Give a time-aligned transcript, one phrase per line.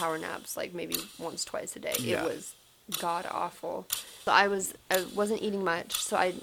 [0.00, 1.94] power naps like maybe once twice a day.
[1.98, 2.24] Yeah.
[2.24, 2.54] It was
[2.98, 3.86] god awful.
[4.24, 6.34] So I was I wasn't eating much, so I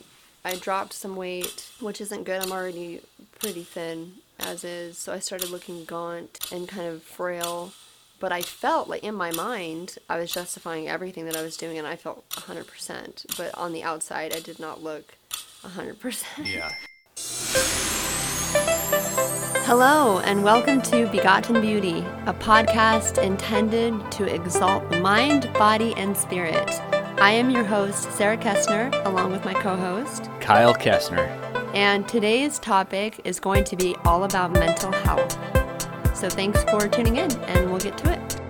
[0.45, 2.41] I dropped some weight, which isn't good.
[2.41, 3.01] I'm already
[3.39, 7.73] pretty thin as is, so I started looking gaunt and kind of frail.
[8.19, 11.77] But I felt like in my mind, I was justifying everything that I was doing,
[11.77, 13.37] and I felt 100%.
[13.37, 15.15] But on the outside, I did not look
[15.63, 16.47] 100%.
[16.47, 16.71] Yeah.
[19.67, 26.79] Hello, and welcome to Begotten Beauty, a podcast intended to exalt mind, body, and spirit.
[27.19, 31.27] I am your host, Sarah Kessner, along with my co host, Kyle Kessner.
[31.75, 35.33] and today's topic is going to be all about mental health.
[36.15, 38.41] So thanks for tuning in, and we'll get to it.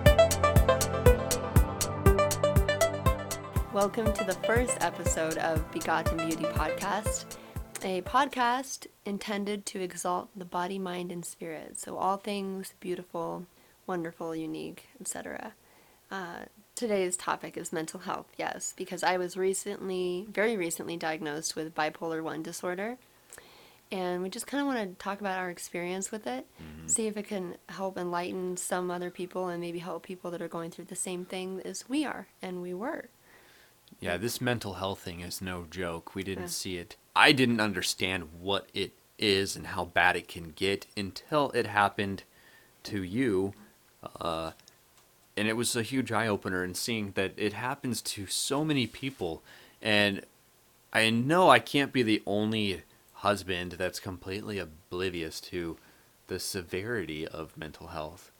[3.72, 7.24] Welcome to the first episode of Begotten Beauty Podcast,
[7.84, 11.78] a podcast intended to exalt the body, mind, and spirit.
[11.78, 13.46] So all things beautiful,
[13.86, 15.52] wonderful, unique, etc.
[16.10, 21.74] Uh, today's topic is mental health, yes, because I was recently, very recently diagnosed with
[21.74, 22.98] bipolar 1 disorder.
[23.90, 26.46] And we just kind of want to talk about our experience with it,
[26.86, 30.48] see if it can help enlighten some other people and maybe help people that are
[30.48, 33.08] going through the same thing as we are and we were.
[34.00, 36.14] Yeah, this mental health thing is no joke.
[36.14, 36.48] We didn't Yeah.
[36.48, 36.96] see it.
[37.16, 42.22] I didn't understand what it is and how bad it can get until it happened
[42.84, 43.54] to you.
[44.20, 44.52] Uh,
[45.36, 48.86] and it was a huge eye opener in seeing that it happens to so many
[48.86, 49.42] people.
[49.82, 50.24] And
[50.92, 52.82] I know I can't be the only
[53.14, 55.76] husband that's completely oblivious to
[56.28, 58.30] the severity of mental health.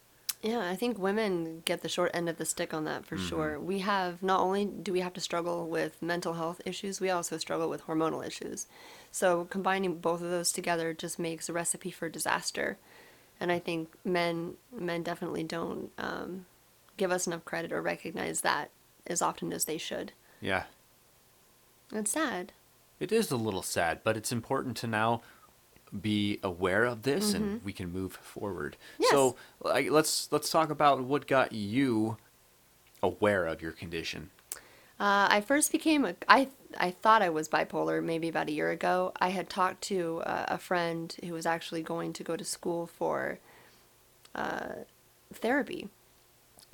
[0.40, 3.58] Yeah, I think women get the short end of the stick on that for sure.
[3.58, 7.38] We have not only do we have to struggle with mental health issues, we also
[7.38, 8.68] struggle with hormonal issues.
[9.10, 12.78] So combining both of those together just makes a recipe for disaster.
[13.40, 16.46] And I think men men definitely don't um,
[16.96, 18.70] give us enough credit or recognize that
[19.08, 20.12] as often as they should.
[20.40, 20.64] Yeah.
[21.92, 22.52] It's sad.
[23.00, 25.22] It is a little sad, but it's important to now
[26.00, 28.76] be aware of this and we can move forward.
[28.94, 29.02] Mm-hmm.
[29.02, 29.10] Yes.
[29.10, 32.16] So, like, let's let's talk about what got you
[33.02, 34.30] aware of your condition.
[35.00, 38.70] Uh, I first became a, I I thought I was bipolar maybe about a year
[38.70, 39.12] ago.
[39.20, 42.86] I had talked to uh, a friend who was actually going to go to school
[42.86, 43.38] for
[44.34, 44.84] uh,
[45.32, 45.88] therapy,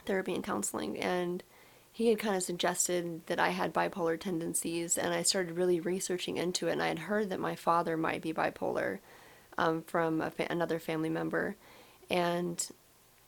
[0.07, 1.43] therapy and counseling, and
[1.95, 6.37] he had kind of suggested that I had bipolar tendencies, and I started really researching
[6.37, 6.73] into it.
[6.73, 8.99] And I had heard that my father might be bipolar
[9.57, 11.55] um, from a fa- another family member,
[12.11, 12.69] and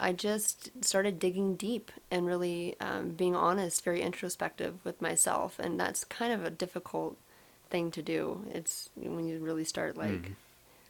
[0.00, 5.78] I just started digging deep and really um, being honest, very introspective with myself, and
[5.78, 7.16] that's kind of a difficult
[7.70, 8.46] thing to do.
[8.52, 10.32] It's when you really start like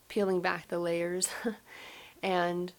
[0.09, 1.29] peeling back the layers,
[2.23, 2.73] and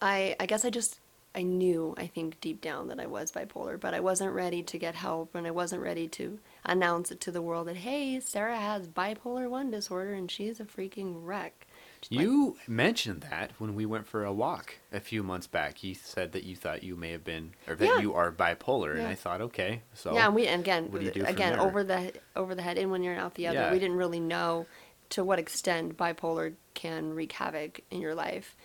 [0.00, 0.98] I I guess I just
[1.34, 4.78] I knew I think deep down that I was bipolar, but I wasn't ready to
[4.78, 8.58] get help, and I wasn't ready to announce it to the world that hey, Sarah
[8.58, 11.66] has bipolar one disorder and she's a freaking wreck.
[12.10, 15.82] Like- You mentioned that when we went for a walk a few months back.
[15.84, 17.98] You said that you thought you may have been, or that Yeah.
[18.00, 21.06] you are bipolar, and I thought, okay, so yeah, and we and again, what do
[21.06, 23.58] you do again over the over the head in one ear and out the other.
[23.60, 23.72] Yeah.
[23.72, 24.66] We didn't really know
[25.10, 28.56] to what extent bipolar can wreak havoc in your life,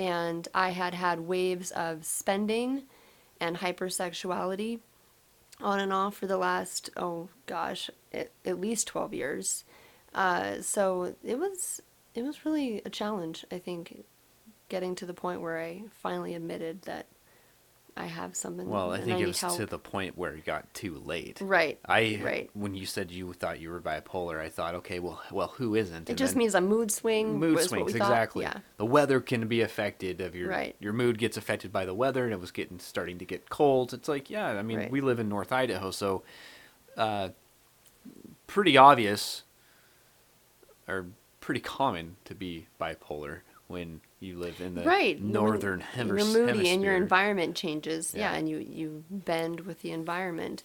[0.00, 2.84] and I had had waves of spending
[3.38, 4.80] and hypersexuality
[5.60, 9.64] on and off for the last oh gosh at, at least 12 years.
[10.14, 11.82] Uh, so it was
[12.14, 14.04] it was really a challenge i think
[14.68, 17.06] getting to the point where i finally admitted that
[17.96, 20.72] i have something well, I think it need was to the point where it got
[20.74, 21.38] too late.
[21.40, 25.20] right I right when you said you thought you were bipolar, I thought, okay, well,
[25.30, 26.08] well, who isn't?
[26.08, 29.60] it And just means a mood swing mood swings exactly yeah the weather can be
[29.60, 30.76] affected of your Right.
[30.80, 33.92] your mood gets affected by the weather and it was getting starting to get cold
[33.92, 34.90] it's like yeah i mean Right.
[34.90, 36.22] we live in north idaho so
[36.96, 37.30] uh
[38.46, 39.42] pretty obvious
[40.88, 41.06] or
[41.40, 46.24] pretty common to be bipolar when you live in the right when northern hemis- you're
[46.46, 48.12] moody and your environment changes.
[48.14, 48.32] Yeah.
[48.32, 48.38] Yeah.
[48.38, 50.62] and you you bend with the environment.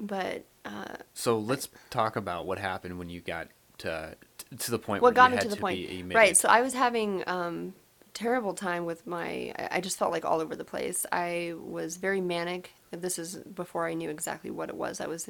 [0.00, 3.48] But uh, so let's talk about what happened when you got
[3.78, 4.16] to
[4.58, 5.76] to the point what where got you me to the point.
[5.88, 7.74] be right so i was having um
[8.12, 11.04] terrible time with my I- i just felt like all over the place.
[11.10, 12.72] I was very manic.
[12.92, 15.28] This is before i knew exactly what it was i was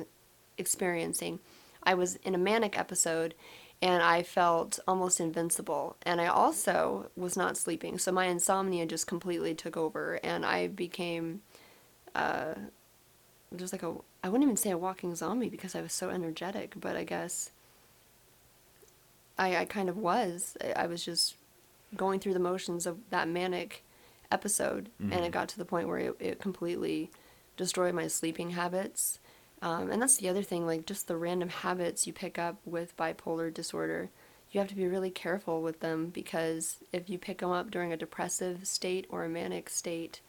[0.59, 1.41] experiencing.
[1.83, 3.35] I was in a manic episode
[3.85, 9.07] and i felt almost invincible and i also was not sleeping so my insomnia just
[9.07, 11.43] completely took over and i became
[12.15, 12.55] uh
[13.55, 13.95] just like a
[14.25, 17.51] i wouldn't even say a walking zombie because i was so energetic but i guess
[19.39, 20.57] I, I kind of was.
[20.63, 21.35] I, I was just
[21.97, 23.85] going through the motions of that manic
[24.31, 27.11] episode, and it got to the point where it, it completely
[27.57, 29.19] destroyed my sleeping habits.
[29.63, 32.97] Um, and that's the other thing, like just the random habits you pick up with
[32.97, 34.11] bipolar disorder.
[34.51, 37.93] You have to be really careful with them because if you pick them up during
[37.93, 40.21] a depressive state or a manic state,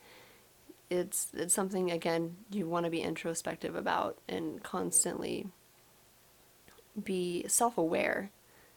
[0.89, 5.47] it's it's something again you want to be introspective about and constantly
[7.03, 8.31] be self-aware.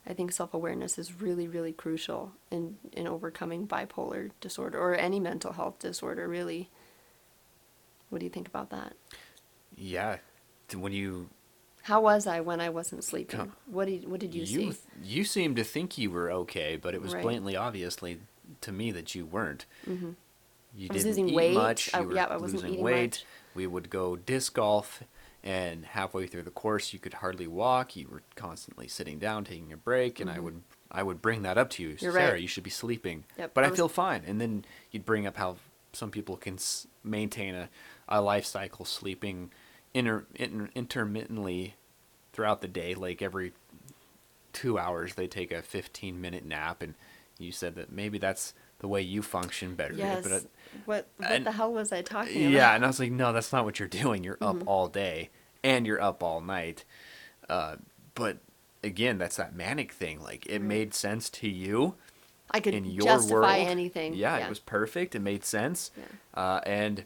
[0.06, 5.52] I think self-awareness is really really crucial in in overcoming bipolar disorder or any mental
[5.52, 6.70] health disorder really.
[8.10, 8.94] What do you think about that?
[9.76, 10.16] Yeah.
[10.76, 11.28] When you
[11.82, 13.52] How was I when I wasn't sleeping?
[13.66, 14.72] What did what did you, see?
[15.02, 17.22] you seemed to think you were okay, but it was Right.
[17.22, 18.20] blatantly obviously
[18.60, 19.64] to me that you weren't.
[19.86, 20.14] Mhm.
[20.76, 21.54] You I was didn't eat weight.
[21.54, 21.92] much.
[21.94, 23.10] I- were yeah, I wasn't losing eating weight.
[23.12, 23.24] much.
[23.54, 25.02] We would go disc golf,
[25.42, 27.96] and halfway through the course, you could hardly walk.
[27.96, 31.58] You were constantly sitting down, taking a break, and I would I would bring that
[31.58, 32.04] up to you, Mm-hmm.
[32.04, 32.32] You're Sarah.
[32.32, 32.40] right.
[32.42, 33.24] You should be sleeping.
[33.38, 35.56] Yep, But I I was- feel fine, and then you'd bring up how
[35.92, 37.68] some people can s- maintain a,
[38.08, 39.50] a life cycle sleeping
[39.94, 41.74] inter, inter, intermittently
[42.32, 43.52] throughout the day, like every
[44.52, 46.94] two hours they take a 15 minute nap and
[47.38, 50.22] you said that maybe that's the way you function better Yes.
[50.22, 50.40] but uh,
[50.84, 52.52] what what and- the hell was I talking about?
[52.52, 54.60] yeah and i was like no that's not what you're doing you're Mm-hmm.
[54.62, 55.28] up all day
[55.62, 56.84] and you're up all night
[57.48, 57.76] uh,
[58.14, 58.38] but
[58.82, 61.94] again that's that manic thing like it made sense to you
[62.50, 64.14] I could in your justify world anything.
[64.14, 66.04] yeah, it was perfect it made sense Yeah.
[66.42, 67.04] uh, and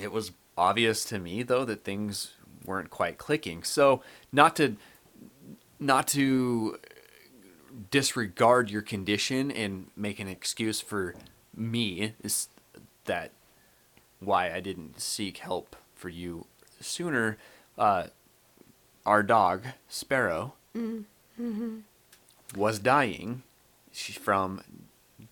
[0.00, 2.32] it was obvious to me though that things
[2.64, 4.02] weren't quite clicking so
[4.32, 4.76] not to
[5.80, 6.78] not to
[7.90, 11.14] disregard your condition and make an excuse for
[11.54, 12.48] me is
[13.04, 13.30] that
[14.20, 16.46] why I didn't seek help for you
[16.80, 17.36] sooner.
[17.76, 18.08] Uh,
[19.06, 20.54] our dog Sparrow
[22.56, 23.42] was dying
[23.92, 24.62] from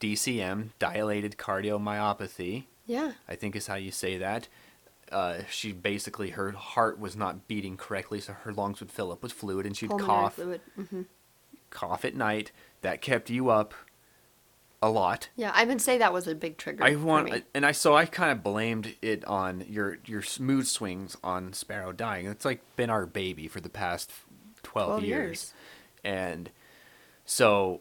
[0.00, 2.64] DCM, dilated cardiomyopathy.
[2.86, 3.12] Yeah.
[3.28, 4.48] I think is how you say that.
[5.12, 9.22] Uh, she basically her heart was not beating correctly, so her lungs would fill up
[9.22, 10.60] with fluid, and she'd Pulmonary cough, fluid.
[10.76, 11.02] hmm
[11.70, 12.52] cough at night.
[12.82, 13.74] That kept you up
[14.82, 15.28] a lot.
[15.36, 16.84] Yeah, I would say that was a big trigger.
[16.84, 17.42] I for want, me.
[17.54, 21.92] and I so I kind of blamed it on your your mood swings on Sparrow
[21.92, 22.26] dying.
[22.26, 24.12] It's like been our baby for the past
[24.62, 25.20] twelve, 12 years.
[25.28, 25.54] years.
[26.04, 26.50] and
[27.24, 27.80] so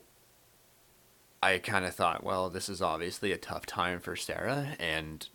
[1.43, 5.27] I kind of thought, well, this is obviously a tough time for Sarah, and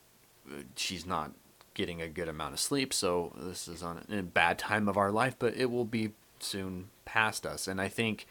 [0.50, 1.32] uh, she's not
[1.80, 5.10] getting a good amount of sleep, so this is on a bad time of our
[5.10, 7.66] life, but it will be soon past us.
[7.66, 8.26] And I think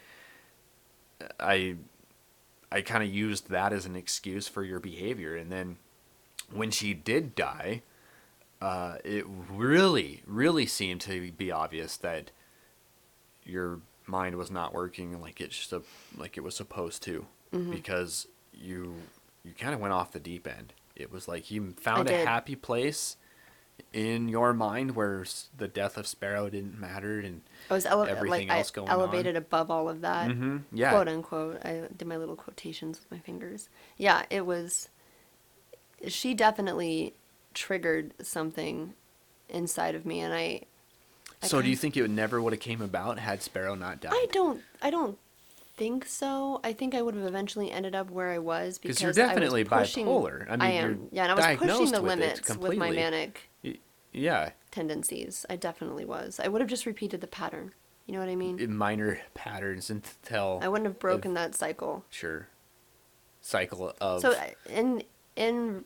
[1.40, 1.76] I
[2.72, 5.78] I kind of used that as an excuse for your behavior, and then
[6.54, 7.82] when she did die,
[8.62, 12.30] uh, it really, really seemed to be obvious that
[13.44, 15.84] your mind was not working like it should,
[16.18, 17.72] like it was supposed to, Mm-hmm.
[17.72, 18.94] because you
[19.44, 20.74] you kind of went off the deep end.
[20.96, 22.28] It was like you found a did.
[22.28, 23.16] happy place
[23.94, 25.26] in your mind where
[25.58, 28.90] the death of Sparrow didn't matter, and I was ele- everything like else I going
[28.90, 30.32] elevated above all of that.
[30.32, 31.66] hmm yeah, Quote unquote.
[31.66, 33.70] I did my little quotations with my fingers.
[33.98, 34.90] Yeah, it was.
[36.08, 37.14] She definitely
[37.54, 38.94] triggered something
[39.50, 40.62] inside of me, and I.
[41.42, 44.02] I So do you think it would never would have came about had Sparrow not
[44.02, 44.14] died?
[44.14, 44.62] I don't.
[44.82, 45.18] I don't
[45.80, 46.60] think so.
[46.64, 49.16] I think I would have eventually ended up where I was because you're I was
[49.16, 50.46] definitely pushing- bipolar.
[50.48, 51.08] I mean, I am.
[51.12, 53.50] Yeah, and I was pushing the with limits with my manic
[54.12, 55.46] Yeah, tendencies.
[55.50, 56.40] I definitely was.
[56.40, 57.74] I would have just repeated the pattern.
[58.06, 58.60] You know what I mean?
[58.60, 62.06] in minor patterns until I wouldn't have broken that cycle.
[62.10, 62.48] sure
[63.42, 65.04] cycle of So uh, in
[65.36, 65.86] in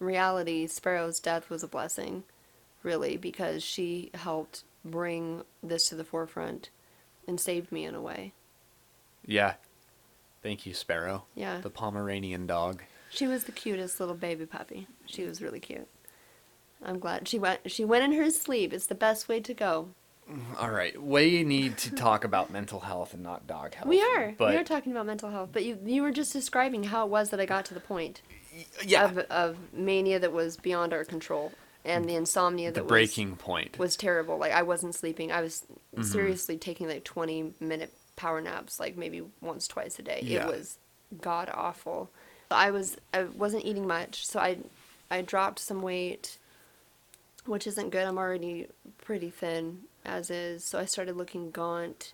[0.00, 2.24] reality, Sparrow's death was a blessing,
[2.82, 6.70] really, because she helped bring this to the forefront
[7.28, 8.32] and saved me in a way.
[9.24, 9.54] Yeah.
[10.42, 11.24] Thank you, Sparrow.
[11.34, 11.60] Yeah.
[11.60, 12.82] The Pomeranian dog.
[13.10, 14.86] She was the cutest little baby puppy.
[15.06, 15.86] She was really cute.
[16.82, 17.70] I'm glad she went.
[17.70, 18.72] She went in her sleep.
[18.72, 19.88] It's the best way to go.
[20.58, 23.88] All right, we need to talk about mental health and not dog health.
[23.88, 24.32] We are.
[24.38, 25.50] But we are talking about mental health.
[25.52, 28.22] But you you were just describing how it was that I got to the point
[28.86, 31.52] yeah, of of mania that was beyond our control
[31.84, 33.72] and the insomnia that was the breaking point.
[33.78, 34.38] was was terrible.
[34.38, 35.32] Like I wasn't sleeping.
[35.32, 36.04] I was Mm-hmm.
[36.04, 40.20] seriously taking like 20 minute power naps like maybe once twice a day.
[40.22, 40.46] Yeah.
[40.46, 40.78] It was
[41.22, 42.10] god awful.
[42.50, 44.58] I was I wasn't eating much, so I
[45.10, 46.36] I dropped some weight
[47.46, 48.06] which isn't good.
[48.06, 48.66] I'm already
[48.98, 50.62] pretty thin as is.
[50.62, 52.12] So I started looking gaunt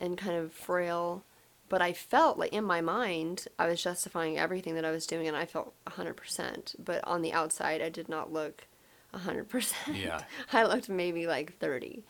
[0.00, 1.22] and kind of frail.
[1.68, 5.28] But I felt like in my mind, I was justifying everything that I was doing
[5.28, 6.74] and I felt 100%.
[6.84, 8.66] But on the outside, I did not look
[9.14, 9.72] 100%.
[9.94, 10.22] Yeah.
[10.52, 12.02] I looked maybe like 30.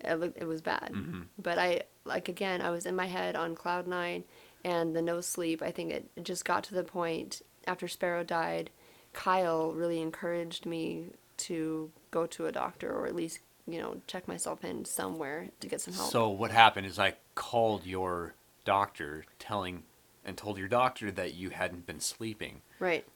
[0.00, 0.90] It, looked, it was bad.
[0.92, 1.22] Mm-hmm.
[1.42, 4.24] But I, like, again, I was in my head on cloud nine
[4.64, 5.62] and the no sleep.
[5.62, 8.70] I think it, just got to the point after Sparrow died,
[9.12, 11.06] Kyle really encouraged me
[11.38, 15.68] to go to a doctor or at least you know check myself in somewhere to
[15.68, 16.10] get some help.
[16.10, 18.34] So what happened is I called your
[18.64, 19.82] doctor, telling
[20.24, 23.06] and told your doctor that you hadn't been sleeping right.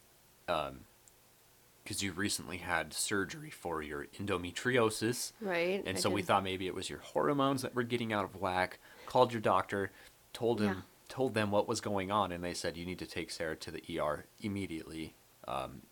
[1.90, 5.32] Because you recently had surgery for your endometriosis.
[5.40, 5.82] Right.
[5.84, 8.36] And I so we thought maybe it was your hormones that were getting out of
[8.36, 8.78] whack.
[9.06, 9.90] Called your doctor,
[10.32, 10.82] told him, Yeah.
[11.08, 13.72] told them what was going on, and they said you need to take Sarah to
[13.72, 15.14] the ER immediately.
[15.48, 15.82] Um,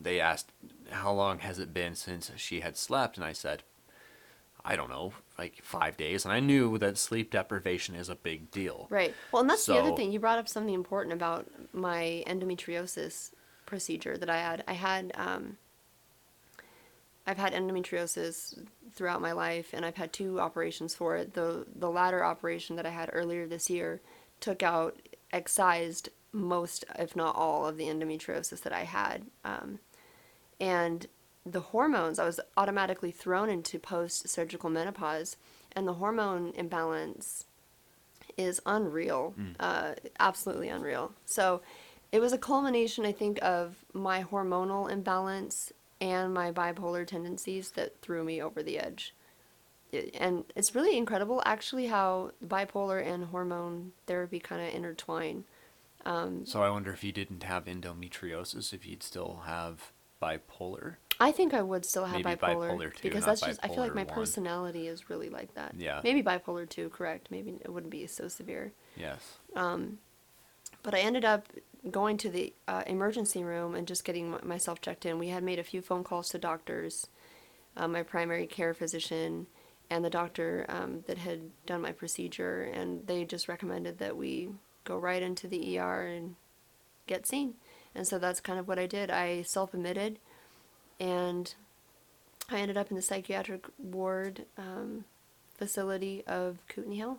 [0.00, 0.52] they asked
[0.90, 3.64] how long has it been since she had slept, and I said,
[4.64, 6.24] I don't know, like five days.
[6.24, 8.86] And I knew that sleep deprivation is a big deal.
[8.88, 9.16] Right.
[9.32, 10.12] Well, and that's the other thing.
[10.12, 13.32] You brought up something important about my endometriosis
[13.70, 14.64] procedure that I had.
[14.66, 15.56] I had, um,
[17.26, 18.58] I've had endometriosis
[18.94, 21.34] throughout my life, and I've had two operations for it.
[21.34, 24.00] The the latter operation that I had earlier this year
[24.40, 24.96] took out,
[25.32, 29.18] excised most, if not all, of the endometriosis that I had.
[29.44, 29.78] Um,
[30.60, 31.06] and
[31.46, 35.36] the hormones, I was automatically thrown into post surgical menopause,
[35.76, 37.46] and the hormone imbalance
[38.36, 41.12] is unreal, uh, absolutely unreal.
[41.26, 41.60] So
[42.12, 48.00] it was a culmination, I think, of my hormonal imbalance and my bipolar tendencies that
[48.00, 49.14] threw me over the edge.
[49.92, 55.44] It- and it's really incredible, actually, how bipolar and hormone therapy kind of intertwine.
[56.44, 60.96] So I wonder if you didn't have endometriosis, if you'd still have bipolar.
[61.22, 63.78] I think I would still have Maybe bipolar, bipolar two, because that's just I feel
[63.80, 64.14] like my one.
[64.14, 65.74] personality is really like that.
[65.76, 66.00] Yeah.
[66.02, 67.30] Maybe bipolar two, correct?
[67.30, 68.72] Maybe it wouldn't be so severe.
[68.96, 69.38] Yes.
[69.54, 69.98] Um,
[70.82, 71.46] But I ended up
[71.88, 75.18] going to the uh, emergency room and just getting myself checked in.
[75.18, 77.06] We had made a few phone calls to doctors,
[77.76, 79.46] uh, my primary care physician,
[79.88, 84.50] and the doctor um, that had done my procedure, and they just recommended that we
[84.84, 86.36] go right into the ER and
[87.06, 87.54] get seen.
[87.94, 89.10] And so that's kind of what I did.
[89.10, 90.18] I self admitted,
[91.00, 91.52] and
[92.50, 95.04] I ended up in the psychiatric ward um,
[95.56, 97.18] facility of Kootenai Health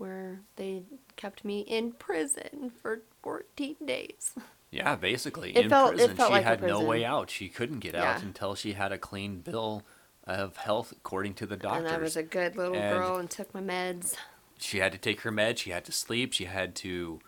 [0.00, 0.82] where they
[1.16, 4.32] kept me in prison for 14 days.
[4.70, 5.50] Yeah, basically.
[5.56, 7.30] It in felt- prison, she like had no way out.
[7.30, 9.82] She couldn't get out until she had a clean bill
[10.24, 11.84] of health according to the doctors.
[11.86, 14.14] And I was a good little And- girl and took my meds.
[14.58, 15.58] she had to take her meds.
[15.58, 16.32] She had to sleep.
[16.32, 17.20] She had to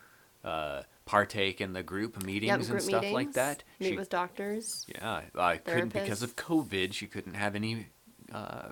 [0.44, 3.12] uh, partake in the group meetings Yep, and stuff meetings.
[3.14, 3.64] like that.
[3.80, 4.86] Meet she, with doctors.
[4.88, 6.36] yeah, I couldn't because of.
[6.36, 6.92] COVID.
[6.92, 7.86] She couldn't have any
[8.32, 8.68] uh,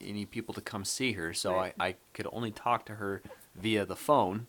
[0.00, 1.74] any people to come see her, so Right.
[1.80, 3.22] I, I could only talk to her
[3.54, 4.46] via the phone,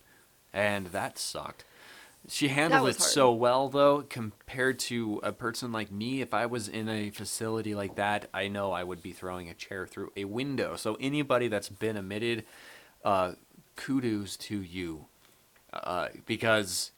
[0.53, 1.63] and that sucked.
[2.29, 3.09] She handled it hard.
[3.09, 6.21] so well, though, compared to a person like me.
[6.21, 9.53] If I was in a facility like that, I know I would be throwing a
[9.53, 10.75] chair through a window.
[10.75, 12.43] So anybody that's been admitted,
[13.05, 13.33] uh,
[13.77, 15.05] kudos to you,
[15.71, 16.91] uh, because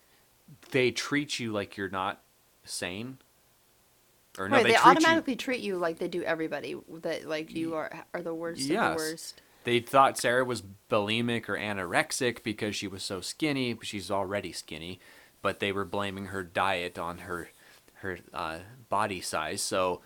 [0.72, 2.22] they treat you like you're not
[2.64, 3.20] sane.
[4.38, 6.76] Or no, right, they, treat you- automatically treat you like they do everybody.
[7.02, 9.42] That like you are are the worst of the worst.
[9.66, 13.74] They thought Sarah was bulimic or anorexic because she was so skinny.
[13.74, 15.00] but She's already skinny,
[15.42, 17.50] but they were blaming her diet on her
[17.96, 19.62] her uh, body size.
[19.62, 20.02] So,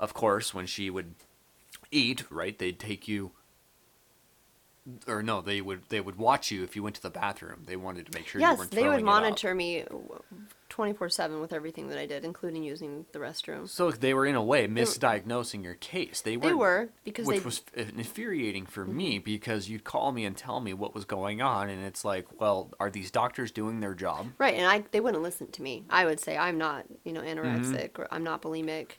[0.00, 1.14] of course, when she would
[1.90, 3.32] eat, right, they'd take you.
[5.06, 7.64] Or no, they would they would watch you if you went to the bathroom.
[7.66, 9.22] They wanted to make sure you yes, weren't they would throwing it up.
[9.22, 9.84] monitor me
[10.68, 13.68] 24 7 with everything that I did, including using the restroom.
[13.68, 16.20] So they were in a way misdiagnosing your case.
[16.20, 16.48] They were.
[16.48, 17.80] They were, because which they- Mm-hmm.
[17.80, 21.68] was infuriating for me because you'd call me and tell me what was going on,
[21.68, 24.28] and it's like, well, are these doctors doing their job?
[24.38, 25.84] Right, and I they wouldn't listen to me.
[25.90, 27.38] I would say I'm not, you know, Mm-hmm.
[27.40, 28.92] anorexic or I'm not bulimic,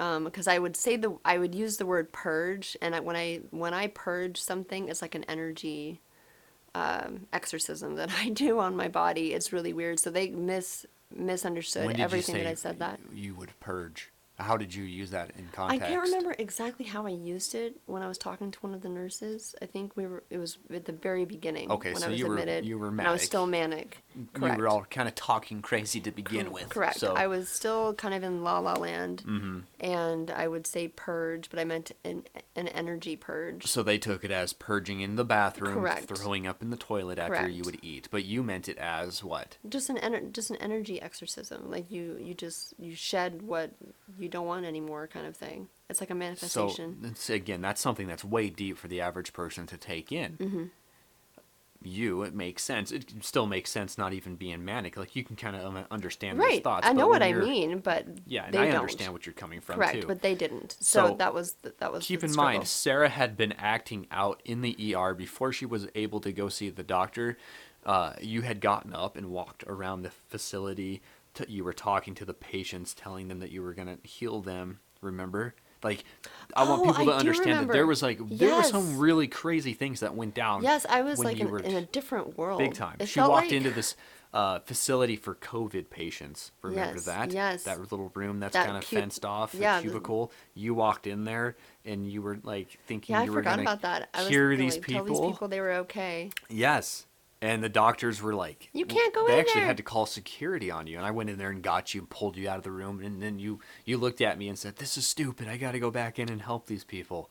[0.00, 3.16] um, because I would say the I would use the word purge, and I, when
[3.16, 6.00] I when I purge something, it's like an energy
[6.74, 9.32] um, exorcism that I do on my body.
[9.32, 9.98] It's really weird.
[9.98, 12.98] So they mis misunderstood everything that I said that.
[13.14, 14.10] you would purge?
[14.38, 15.82] How did you use that in context?
[15.84, 18.82] I can't remember exactly how I used it when I was talking to one of
[18.82, 19.54] the nurses.
[19.62, 20.24] I think we were.
[20.28, 21.70] It was at the very beginning.
[21.70, 22.66] Okay, when so I was you were- admitted.
[22.66, 24.02] you were And I was still manic.
[24.34, 24.56] Correct.
[24.56, 26.68] You were all kind of talking crazy to begin with.
[26.68, 26.98] Correct.
[26.98, 29.58] So I was still kind of in la la land, Mm-hmm.
[29.80, 32.24] and I would say purge, but I meant an
[32.54, 33.66] an energy purge.
[33.66, 36.08] So they took it as purging in the bathroom, Correct.
[36.08, 38.08] throwing up in the toilet after you would eat.
[38.10, 39.56] But you meant it as what?
[39.68, 41.70] Just an ener- just an energy exorcism.
[41.70, 43.70] Like you you just you shed what
[44.18, 45.68] you don't want anymore, kind of thing.
[45.88, 46.98] It's like a So manifestation.
[47.04, 50.36] it's, again, that's something that's way deep for the average person to take in.
[50.38, 50.64] Mm-hmm.
[51.82, 52.90] You, it makes sense.
[52.90, 54.96] It still makes sense, not even being manic.
[54.96, 56.64] Like you can kind of understand those right.
[56.64, 56.84] thoughts.
[56.86, 58.76] I know what I mean, but Yeah, and I don't.
[58.80, 60.06] understand what you're coming from Correct, too.
[60.08, 60.76] but they didn't.
[60.80, 62.04] So, So, that was the, that was.
[62.04, 62.52] Keep in struggle.
[62.54, 66.48] mind, Sarah had been acting out in the ER before she was able to go
[66.48, 67.36] see the doctor.
[67.84, 71.02] uh, you had gotten up and walked around the facility.
[71.36, 74.80] To, you were talking to the patients, telling them that you were gonna heal them.
[75.00, 75.54] Remember?
[75.82, 76.04] Like,
[76.56, 79.28] I want Oh, people I to understand that there was like there were some really
[79.28, 80.62] crazy things that went down.
[80.62, 82.58] Yes, I was like in, were in a different world.
[82.58, 82.96] big time.
[82.98, 83.94] It she walked like- into this
[84.34, 86.50] uh, facility for COVID patients.
[86.62, 87.32] Remember Yes, that?
[87.32, 87.64] yes.
[87.64, 90.32] That little room that's That kind of cute- fenced off, a yeah, the- cubicle.
[90.54, 93.62] You walked in there and you were like thinking Yeah, I you were forgot gonna
[93.62, 94.08] about that.
[94.14, 95.06] I was cure these like, people.
[95.06, 96.30] Tell these people they were okay.
[96.48, 97.06] Yes.
[97.46, 99.26] And the doctors were like, You can't go in.
[99.28, 99.66] They in actually there.
[99.68, 102.10] had to call security on you, and I went in there and got you, and
[102.10, 104.76] pulled you out of the room, and then you you looked at me and said,
[104.76, 105.46] "This is stupid.
[105.48, 107.30] I got to go back in and help these people."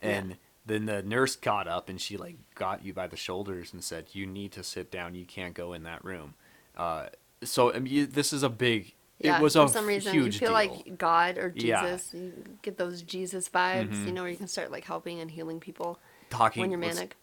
[0.00, 3.84] And then the nurse got up and she like got you by the shoulders and
[3.84, 5.14] said, "You need to sit down.
[5.14, 6.34] You can't go in that room."
[6.76, 7.06] Uh,
[7.44, 8.94] so I mean, this is a big.
[9.20, 10.54] Yeah, it was for a some reason huge you feel deal.
[10.54, 11.82] like God or Yeah.
[11.82, 12.12] Jesus.
[12.14, 14.06] You get those Jesus vibes, Mhm.
[14.06, 16.00] you know, where you can start like helping and healing people
[16.30, 17.16] talking when you're let's- manic.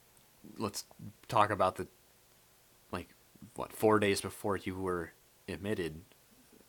[0.58, 0.86] let's
[1.28, 1.88] talk about the
[3.56, 5.12] what four days before you were
[5.48, 6.02] admitted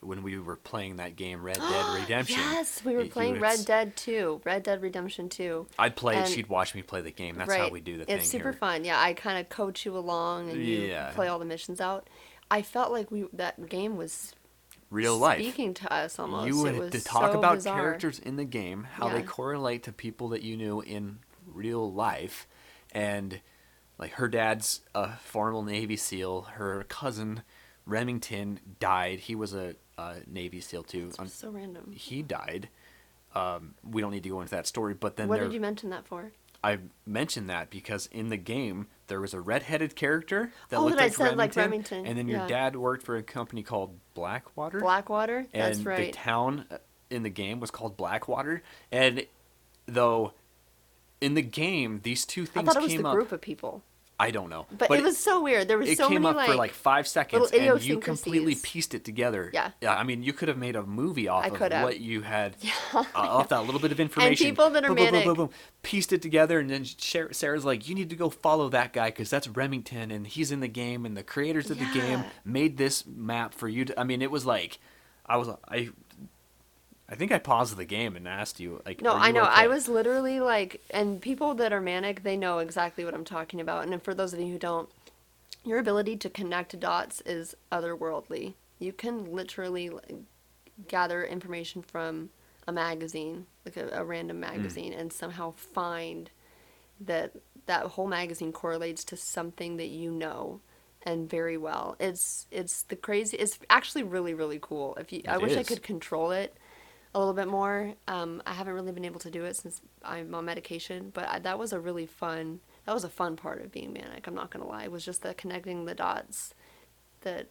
[0.00, 3.64] when we were playing that game red dead redemption Yes, we were playing Red it's-
[3.66, 5.66] Dead 2, Red Dead Redemption 2.
[5.78, 7.60] i'd play it and- she'd watch me play the game that's right.
[7.60, 8.84] how we do the thing It's super here fun.
[8.84, 11.10] Yeah, I kind of coach you along and you Yeah.
[11.14, 12.08] play all the missions out.
[12.50, 14.34] I felt like we that game was
[14.90, 16.48] real life speaking to us almost.
[16.48, 17.76] you would to talk so about bizarre.
[17.80, 22.48] characters in the game how they correlate to people that you knew in real life
[22.92, 23.40] and
[24.00, 27.42] like her dad's a former navy seal her cousin
[27.86, 31.92] remington died he was a, a navy seal too just so random.
[31.94, 32.68] he died.
[33.32, 35.60] Um, we don't need to go into that story, but then What there, did you
[35.60, 36.32] mention that for?
[36.64, 40.96] I mentioned that because in the game there was a red-headed character that Oh, looked
[40.96, 42.48] that I like, said like Remington, Remington, and then your yeah.
[42.48, 45.46] dad worked for a company called Blackwater, Blackwater?
[45.54, 46.78] and That's the town uh,
[47.08, 48.62] in the game was called Blackwater.
[48.90, 49.26] And
[49.86, 50.32] though
[51.20, 53.40] in the game these two things I thought it was came the up, group of
[53.40, 53.82] people.
[54.20, 55.66] I don't know, But, it was so weird.
[55.66, 57.82] There was so many it so came many up like, for like five seconds, and
[57.82, 59.50] you completely pieced it together.
[59.50, 59.70] Yeah.
[59.80, 59.96] yeah.
[59.96, 62.54] I mean, you could have made a movie off I of what you had,
[62.92, 64.32] uh, off that little bit of information.
[64.32, 65.50] And people that are boom, boom, boom, boom, boom,
[65.82, 69.30] pieced it together, and then Sarah's like, "You need to go follow that guy because
[69.30, 73.06] that's Remington, and he's in the game, and the creators of the game made this
[73.06, 73.98] map for you." to...
[73.98, 74.80] I mean, it was like,
[75.24, 75.88] I was, I,
[77.10, 79.44] I think I paused the game and asked you, like, No, "Are I know.
[79.44, 83.60] I was literally like, and people that are manic, they know exactly what I'm talking
[83.60, 83.86] about.
[83.88, 84.90] And for those of you who don't,
[85.64, 88.54] your ability to connect dots is otherworldly.
[88.78, 89.90] You can literally
[90.88, 92.30] gather information from
[92.66, 94.70] a magazine, like a, a random Hmm.
[94.70, 96.30] magazine, and somehow find
[97.00, 97.32] that
[97.66, 100.60] that whole magazine correlates to something that you know
[101.04, 101.96] and very well.
[101.98, 103.36] It's it's the crazy.
[103.38, 104.96] It's actually really really cool.
[104.96, 106.56] If you, I It wish I could control it
[107.14, 107.94] a little bit more.
[108.06, 111.38] Um, I haven't really been able to do it since I'm on medication, but I,
[111.40, 112.60] that was a really fun.
[112.86, 114.26] That was a fun part of being manic.
[114.26, 114.84] I'm not gonna lie.
[114.84, 116.54] It was just the connecting the dots
[117.22, 117.48] that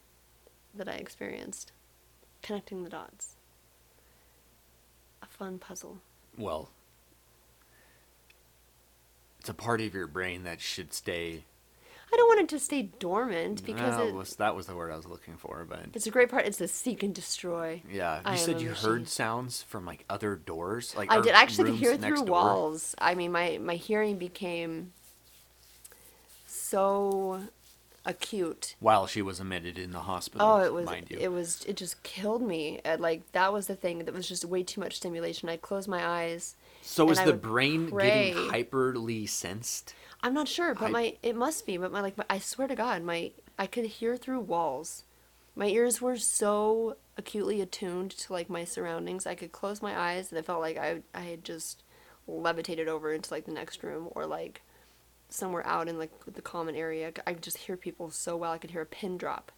[0.74, 1.72] that I experienced.
[2.42, 3.36] Connecting the dots.
[5.22, 6.00] A fun puzzle.
[6.38, 6.70] well.
[9.42, 11.46] It's a part of your brain that should stay.
[12.12, 14.92] I don't want it to stay dormant because Well, it, was, that was the word
[14.92, 16.46] I was looking for, but it's a great part.
[16.48, 17.84] It's a seek and destroy.
[17.92, 18.90] Yeah, I you said you machine.
[18.90, 22.26] heard sounds from like other doors, like I did actually could hear through door?
[22.26, 22.96] walls.
[23.00, 24.94] I mean, my my hearing became
[26.48, 27.42] so
[28.06, 28.76] acute.
[28.80, 31.18] While she was admitted in the hospital, Oh, it was mind you.
[31.20, 32.80] it was it just killed me.
[32.84, 35.50] Uh, like that was the thing that was just way too much stimulation.
[35.50, 36.56] I closed my eyes.
[36.82, 38.32] so is the brain pray.
[38.34, 39.94] getting hyperly sensed?
[40.22, 41.78] I'm not sure, but I- my it must be.
[41.78, 45.04] But my like my, I swear to God, my I could hear through walls.
[45.56, 49.26] My ears were so acutely attuned to like my surroundings.
[49.26, 51.84] I could close my eyes and it felt like I I had just
[52.28, 54.62] levitated over into like the next room or like
[55.30, 57.12] somewhere out in like the common area.
[57.26, 58.52] I could just hear people so well.
[58.52, 59.52] I could hear a pin drop.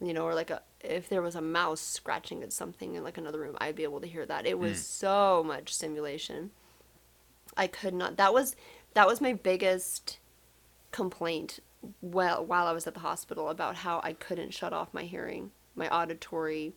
[0.00, 3.18] You know, or like a if there was a mouse scratching at something in like
[3.18, 4.46] another room, I'd be able to hear that.
[4.46, 4.76] It was hmm.
[4.82, 6.50] so much stimulation.
[7.56, 8.16] I could not.
[8.16, 8.56] That was
[8.96, 10.18] that was my biggest
[10.90, 11.60] complaint
[12.00, 15.50] well while I was at the hospital about how I couldn't shut off my hearing,
[15.74, 16.72] my auditory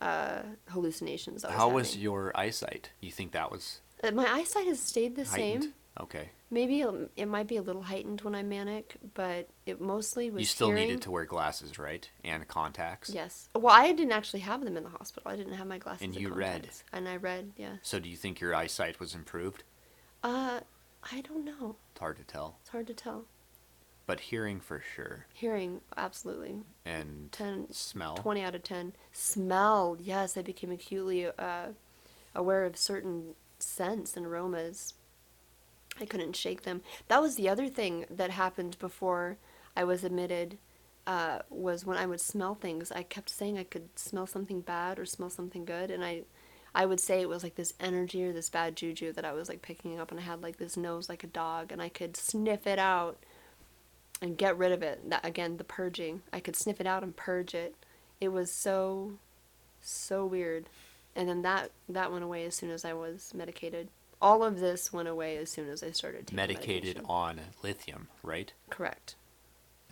[0.00, 1.44] uh, hallucinations.
[1.44, 2.90] Was How was your eyesight?
[3.00, 5.64] You think that was Uh, my eyesight has stayed the heightened?
[5.64, 5.74] same.
[6.00, 6.30] Okay.
[6.50, 10.46] Maybe it, might be a little heightened when I'm manic, but it mostly was You
[10.46, 10.88] still hearing.
[10.88, 12.08] needed to wear glasses, right?
[12.24, 13.10] And contacts.
[13.10, 13.50] Yes.
[13.54, 15.30] Well, I didn't actually have them in the hospital.
[15.30, 16.02] I didn't have my glasses.
[16.02, 16.70] And you read.
[16.92, 17.52] And I read.
[17.56, 17.76] Yeah.
[17.82, 19.62] So do you think your eyesight was improved?
[20.22, 20.60] Uh,
[21.12, 21.76] I don't know.
[21.92, 22.58] It's hard to tell.
[22.62, 23.24] It's hard to tell.
[24.06, 25.26] But hearing for sure.
[25.32, 26.56] Hearing, absolutely.
[26.84, 28.16] And 10, smell.
[28.16, 28.92] 20 out of 10.
[29.12, 31.68] Smell, yes, I became acutely uh,
[32.34, 34.94] aware of certain scents and aromas.
[36.00, 36.82] I couldn't shake them.
[37.08, 39.38] That was the other thing that happened before
[39.76, 40.58] I was admitted.
[41.06, 42.90] uh, was when I would smell things.
[42.90, 46.22] I kept saying I could smell something bad or smell something good, and I,
[46.74, 49.48] I would say it was like this energy or this bad juju that I was
[49.48, 52.16] like picking up, and I had like this nose like a dog, and I could
[52.16, 53.16] sniff it out,
[54.20, 55.08] and get rid of it.
[55.10, 56.22] That again, the purging.
[56.32, 57.74] I could sniff it out and purge it.
[58.20, 59.12] It was so,
[59.82, 60.66] so weird,
[61.14, 63.88] and then that that went away as soon as I was medicated.
[64.22, 67.04] All of this went away as soon as I started taking Medicated medication.
[67.06, 68.52] on lithium, right?
[68.70, 69.16] Correct.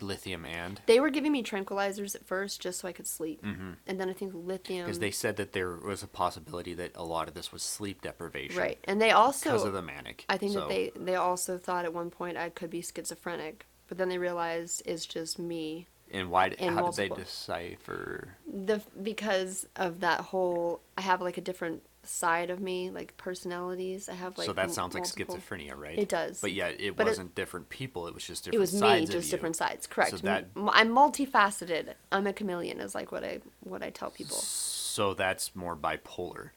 [0.03, 3.41] Lithium and They were giving me tranquilizers at first just so I could sleep.
[3.43, 3.77] Mhm.
[3.87, 4.85] And then I think lithium.
[4.85, 8.01] because they said that there was a possibility that a lot of this was sleep
[8.01, 8.79] deprivation, Right.
[8.83, 9.51] And they also.
[9.51, 10.25] Because of the manic.
[10.29, 13.65] I think So- that they, they also thought at one point I could be schizophrenic.
[13.87, 15.87] But then they realized it's just me.
[16.11, 16.49] And why?
[16.49, 18.37] d- and How did they multiple- decipher?
[18.47, 20.81] The Because of that whole.
[20.97, 24.09] I have like a different side of me, like personalities.
[24.09, 24.45] I have like.
[24.45, 25.97] so that sounds like multiple- schizophrenia, right?
[25.97, 26.41] It does.
[26.41, 28.07] But yet, it But wasn't different people.
[28.07, 29.87] It was just different It was me, just different sides.
[29.87, 30.11] Correct.
[30.11, 31.93] So that- I'm multifaceted.
[32.11, 34.37] I'm a chameleon, is like what I what I tell people.
[34.37, 36.49] So that's more bipolar.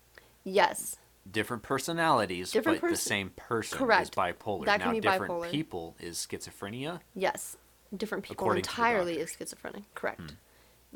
[0.45, 0.97] Yes.
[1.29, 4.03] Different personalities, Different but the same person Correct.
[4.03, 4.65] is bipolar.
[4.67, 5.51] That can now, be different bipolar.
[5.51, 7.01] people is schizophrenia.
[7.17, 7.57] Yes,
[7.97, 9.93] different people According entirely is schizophrenic.
[9.97, 10.35] Correct,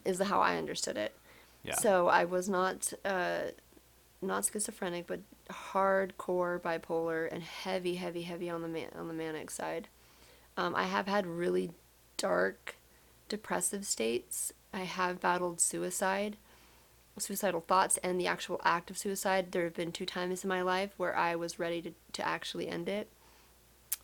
[0.04, 1.16] is how I understood it.
[1.64, 1.74] Yeah.
[1.74, 3.40] So I was not uh,
[4.22, 9.50] not schizophrenic, but hardcore bipolar and heavy, heavy, heavy on the man- on the manic
[9.50, 9.88] side.
[10.56, 11.72] Um, I have had really
[12.16, 12.76] dark,
[13.28, 14.52] depressive states.
[14.72, 16.36] I have battled suicide,
[17.18, 19.52] suicidal thoughts, and the actual act of suicide.
[19.52, 22.68] There have been two times in my life where I was ready to, to actually
[22.68, 23.10] end it.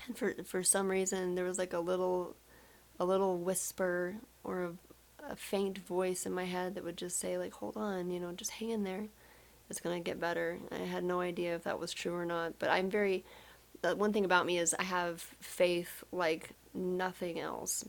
[0.07, 2.37] And for for some reason, there was like a little,
[2.98, 7.38] a little whisper or a, a faint voice in my head that would just say
[7.38, 9.07] like, "Hold on, you know, just hang in there.
[9.68, 12.70] It's gonna get better." I had no idea if that was true or not, but
[12.70, 13.24] I'm very.
[13.83, 17.85] The one thing about me is I have faith like nothing else.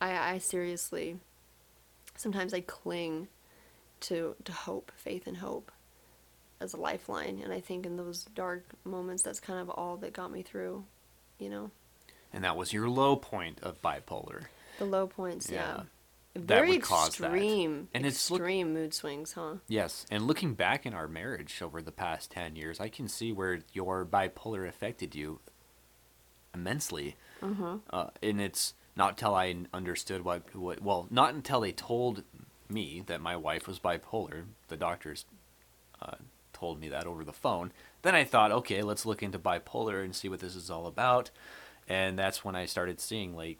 [0.00, 1.18] I I seriously.
[2.16, 3.28] Sometimes I cling
[4.00, 5.72] to to hope, faith and hope
[6.60, 10.12] as a lifeline, and I think in those dark moments that's kind of all that
[10.12, 10.84] got me through,
[11.38, 11.70] you know.
[12.32, 14.46] And that was your low point of bipolar.
[14.78, 15.82] The low points, yeah.
[16.40, 17.26] That Very would cause that.
[17.32, 19.56] extreme, And it's look- extreme mood swings, huh?
[19.68, 23.32] Yes, and looking back in our marriage over the past 10 years, I can see
[23.32, 25.40] where your bipolar affected you
[26.54, 27.16] immensely.
[27.42, 27.76] Mm-hmm.
[27.90, 32.22] Uh, and it's not till I understood what, what, well, not until they told
[32.68, 35.24] me that my wife was bipolar, the doctors
[36.00, 36.16] uh,
[36.52, 37.72] told me that over the phone.
[38.02, 41.30] Then I thought, okay, let's look into bipolar and see what this is all about.
[41.88, 43.58] And that's when I started seeing like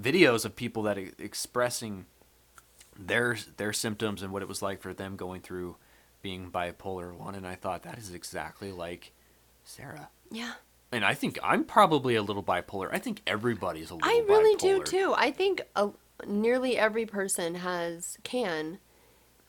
[0.00, 2.06] videos of people that e- expressing
[2.98, 5.76] their their symptoms and what it was like for them going through
[6.22, 9.12] being bipolar one and I thought that is exactly like
[9.64, 10.08] Sarah.
[10.30, 10.52] Yeah.
[10.92, 12.88] And I think I'm probably a little bipolar.
[12.92, 15.12] I think everybody's a little I really do too.
[15.16, 15.88] I think uh,
[16.26, 18.78] nearly every person has can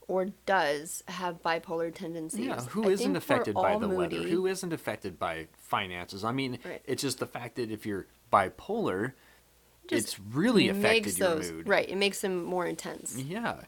[0.07, 2.45] or does have bipolar tendencies.
[2.47, 4.17] Yeah, who isn't affected by the weather?
[4.23, 6.23] Who isn't affected by finances?
[6.23, 6.81] I mean, Right.
[6.85, 9.13] it's just the fact that if you're bipolar,
[9.91, 11.67] it's really affected your mood.
[11.67, 11.87] right.
[11.89, 13.15] It makes them more intense.
[13.17, 13.61] Yeah.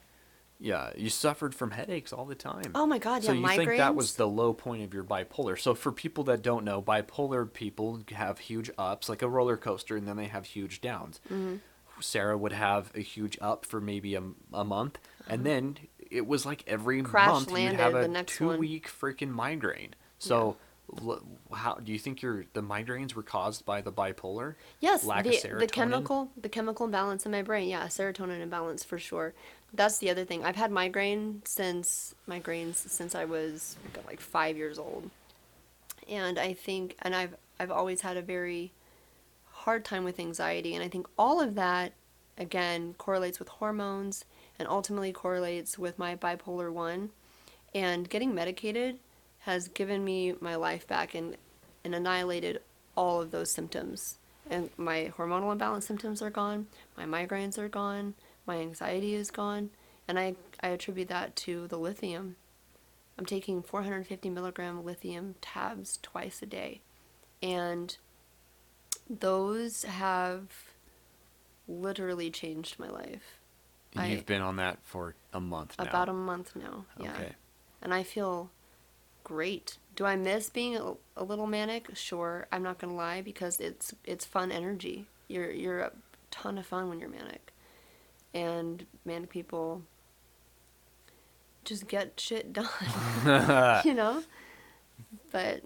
[0.62, 2.72] Yeah, you suffered from headaches all the time.
[2.76, 5.58] Oh my God, So yeah, you think that was the low point of your bipolar.
[5.58, 9.96] So for people that don't know, bipolar people have huge ups like a roller coaster
[9.96, 11.22] and then they have huge downs.
[11.28, 11.56] Mm-hmm.
[12.02, 15.78] Sarah would have a huge up for maybe a, a month and then
[16.12, 17.10] it was like every Uh-huh.
[17.10, 18.26] Crash month you'd have a one.
[18.26, 19.96] 2 week freaking migraine.
[20.18, 20.58] So l-
[21.54, 24.56] how do you think your the migraines were caused by the bipolar?
[24.80, 25.60] Yes, Lack the, of serotonin?
[25.60, 27.70] the chemical the chemical imbalance in my brain.
[27.70, 29.34] Yeah, serotonin imbalance for sure.
[29.74, 30.44] That's the other thing.
[30.44, 35.10] I've had migraine since migraines since I was like five years old,
[36.08, 38.72] and I think and I've I've always had a very
[39.52, 41.94] hard time with anxiety, and I think all of that
[42.38, 44.26] again correlates with hormones
[44.58, 47.12] and ultimately correlates with my bipolar one,
[47.76, 48.98] and getting medicated
[49.50, 51.36] has given me my life back and
[51.84, 52.62] and annihilated
[52.96, 54.18] all of those symptoms.
[54.50, 58.14] And my hormonal imbalance symptoms are gone, my migraines are gone,
[58.46, 59.70] my anxiety is gone,
[60.08, 62.36] and I, I attribute that to the lithium.
[63.18, 66.82] I'm taking 450 milligram lithium tabs twice a day.
[67.42, 67.96] And
[69.10, 70.48] those have
[71.68, 73.40] literally changed my life.
[73.94, 75.86] And I- you've been on that for a month now.
[75.86, 76.86] About a month now.
[77.00, 77.12] Yeah.
[77.14, 77.34] Okay.
[77.82, 78.52] And I feel
[79.30, 79.78] great.
[79.96, 81.90] Do I miss being a, a little manic?
[81.94, 82.48] Sure.
[82.52, 85.06] I'm not gonna lie because it's it's fun energy.
[85.28, 85.92] You're you're a
[86.32, 87.54] ton of fun when you're manic,
[88.34, 89.84] and manic people
[91.64, 92.66] just get shit done.
[93.86, 94.24] you know.
[95.32, 95.62] But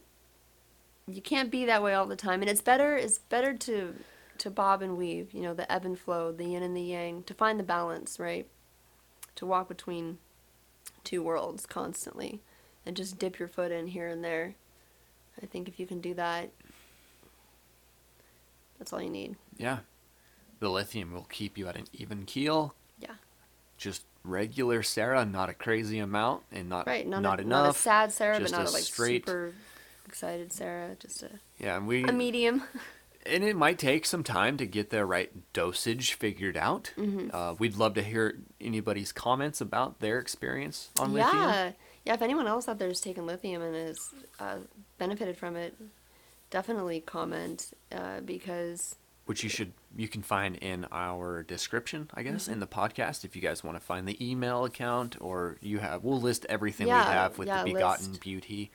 [1.07, 2.97] you can't be that way all the time, and it's better.
[2.97, 3.95] It's better to
[4.39, 7.23] to bob and weave, you know, the ebb and flow, the yin and the yang,
[7.23, 8.45] to find the balance, right?
[9.35, 10.17] To walk between
[11.05, 12.41] two worlds constantly
[12.85, 14.55] and just dip your foot in here and there.
[15.41, 16.49] I think if you can do that,
[18.77, 19.35] that's all you need.
[19.57, 19.79] Yeah.
[20.59, 22.75] The lithium will keep you at an even keel.
[22.99, 23.15] Yeah.
[23.77, 27.07] Just regular Sarah, not a crazy amount and not Right.
[27.07, 27.65] Not, not a, enough.
[27.65, 29.53] Not a sad Sarah, but not a a like straight- super
[30.07, 30.95] excited Sarah.
[30.99, 32.63] Just a, yeah, and we a medium.
[33.25, 36.91] and it might take some time to get the right dosage figured out.
[36.97, 37.35] Mm-hmm.
[37.35, 41.37] Uh, we'd love to hear anybody's comments about their experience on lithium.
[41.37, 41.71] yeah.
[42.05, 42.13] Yeah.
[42.15, 43.99] If anyone else out there has taken lithium and has
[44.39, 44.57] uh,
[44.97, 45.75] benefited from it,
[46.49, 52.43] definitely comment uh, because which you should you can find in our description, I guess,
[52.43, 52.53] Mm-hmm.
[52.53, 53.23] in the podcast.
[53.23, 56.87] If you guys want to find the email account, or you have, we'll list everything
[56.87, 58.21] Yeah, we have with yeah, the Begotten list.
[58.21, 58.71] Beauty,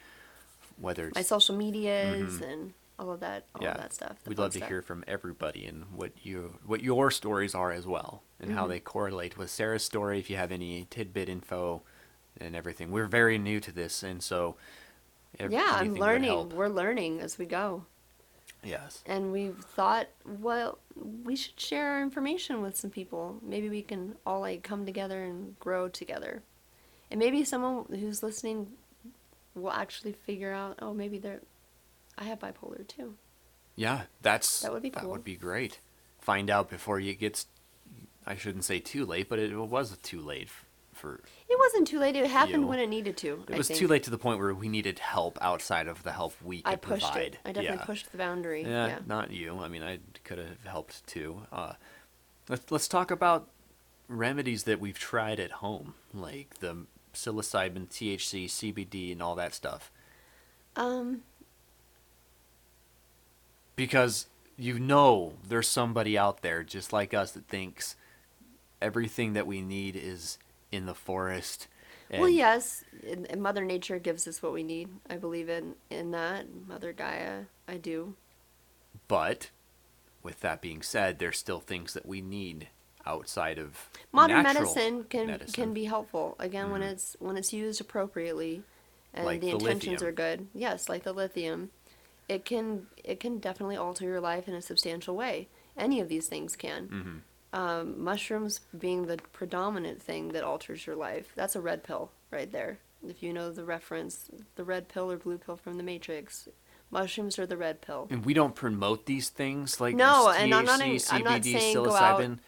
[0.80, 3.64] whether it's my social medias and all of that, all Mm-hmm.
[3.64, 4.16] yeah, of that stuff.
[4.26, 8.22] we'd love to hear from everybody and what you what your stories are as well,
[8.40, 8.58] and Mm-hmm.
[8.58, 10.18] how they correlate with Sarah's story.
[10.18, 11.82] If you have any tidbit info
[12.40, 14.56] and everything, we're very new to this, and so
[15.38, 16.50] Yeah, I'm learning.
[16.50, 17.84] We're learning as we go.
[18.64, 19.02] Yes.
[19.06, 23.38] And we've thought, well, we should share our information with some people.
[23.42, 26.42] Maybe we can all like come together and grow together.
[27.10, 28.72] And maybe someone who's listening
[29.54, 31.40] will actually figure out, oh, maybe they're,
[32.16, 33.14] I have bipolar too.
[33.76, 35.78] Yeah, that's That would be That would be great.
[36.18, 37.46] Find out before it gets.
[38.26, 40.50] I shouldn't say too late, but it was too late
[40.98, 41.20] for.
[41.48, 42.16] It wasn't too late.
[42.16, 42.66] It happened You.
[42.66, 43.44] when it needed to.
[43.48, 43.78] It I was think.
[43.78, 46.72] too late to the point where we needed help outside of the help we could
[46.72, 47.22] I pushed provide.
[47.34, 47.38] it.
[47.44, 47.84] I definitely yeah.
[47.84, 48.62] pushed the boundary.
[48.62, 48.98] Yeah, Yeah.
[49.06, 49.58] not you.
[49.60, 51.42] I mean, I could have helped too.
[51.52, 51.72] Uh,
[52.48, 53.48] let's let's talk about
[54.08, 59.90] remedies that we've tried at home, like the psilocybin, THC, CBD, and all that stuff.
[60.76, 61.22] Um,
[63.76, 67.96] because you know there's somebody out there just like us that thinks
[68.80, 70.38] everything that we need is
[70.72, 71.66] in the forest.
[72.10, 74.88] And well, yes, and, Mother Nature gives us what we need.
[75.10, 76.46] I believe in in that.
[76.66, 78.14] Mother Gaia, I do.
[79.08, 79.50] But
[80.22, 82.68] with that being said, there's still things that we need
[83.06, 85.52] outside of Modern medicine can medicine.
[85.54, 86.92] can be helpful again when Mhm.
[86.92, 88.62] it's when it's used appropriately,
[89.14, 90.08] and Like the the intentions lithium.
[90.08, 90.48] are good.
[90.54, 91.70] Yes, like the lithium,
[92.28, 95.48] it can it can definitely alter your life in a substantial way.
[95.76, 96.88] Any of these things can.
[96.88, 97.20] Mhm.
[97.52, 101.32] Um, mushrooms being the predominant thing that alters your life.
[101.34, 102.78] That's a red pill right there.
[103.06, 106.48] If you know the reference, the red pill or blue pill from the Matrix.
[106.90, 108.06] Mushrooms are the red pill.
[108.10, 111.24] And we don't promote these things like No, THC, and I'm not in- CBD, I'm
[111.24, 112.38] not saying go out-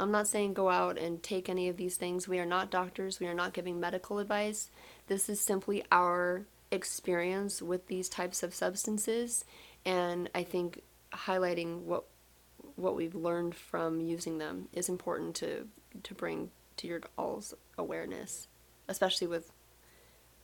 [0.00, 2.26] I'm not saying go out and take any of these things.
[2.26, 3.20] We are not doctors.
[3.20, 4.70] We are not giving medical advice.
[5.06, 9.44] This is simply our experience with these types of substances,
[9.84, 12.04] and I think highlighting what
[12.82, 15.68] what we've learned from using them is important to
[16.02, 18.48] to bring to your all's awareness,
[18.88, 19.52] especially with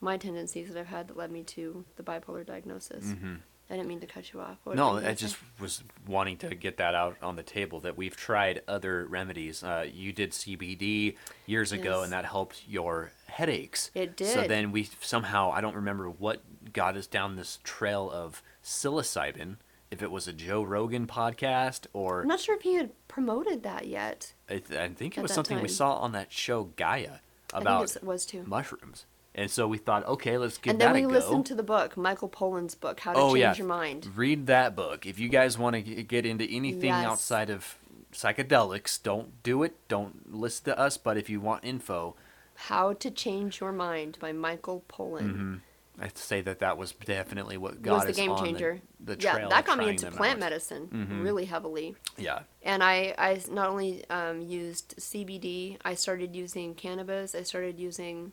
[0.00, 3.06] my tendencies that I've had that led me to the bipolar diagnosis.
[3.06, 3.40] Mhm.
[3.70, 4.56] I didn't mean to cut you off.
[4.64, 5.14] What No, I gonna say?
[5.26, 9.62] just was wanting to get that out on the table that we've tried other remedies.
[9.62, 13.90] Uh, you did CBD years ago, and that helped your headaches.
[13.94, 14.28] It did.
[14.32, 19.56] So then we somehow, I don't remember what got us down this trail of psilocybin.
[19.90, 23.62] If it was a Joe Rogan podcast or I'm not sure if he had promoted
[23.62, 24.34] that yet.
[24.48, 27.20] I, th- I think it was something we saw on that show Gaia
[27.54, 28.44] about think it was too.
[28.46, 29.06] mushrooms.
[29.34, 31.96] And so we thought, okay, let's give and that then we listened to the book,
[31.96, 34.08] Michael Pollan's book, How to oh Change yeah, Your Mind.
[34.16, 35.06] read that book.
[35.06, 37.06] If you guys want to get into anything Yes.
[37.06, 37.78] outside of
[38.12, 39.76] psychedelics, don't do it.
[39.88, 40.96] Don't listen to us.
[40.98, 42.16] But if you want info,
[42.54, 45.36] How to Change Your Mind by Michael Pollan.
[45.36, 45.60] mhm,
[46.00, 48.80] I'd say that that was definitely what Was got the us game on changer.
[49.00, 50.40] the, the yeah, that got me into plant out.
[50.40, 51.24] medicine Mhm.
[51.24, 51.96] really heavily.
[52.16, 52.40] Yeah.
[52.62, 58.32] And I, I not only um, used CBD, I started using cannabis, I started using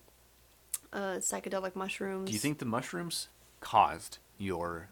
[0.94, 2.28] uh, psychedelic mushrooms.
[2.28, 3.30] Do you think the mushrooms
[3.62, 4.90] caused your